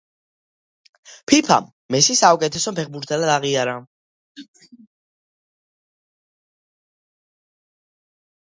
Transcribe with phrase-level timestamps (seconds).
[1.31, 3.77] ფიფამ, მესი საუკეთესო ფეხბურთელად აღიარა.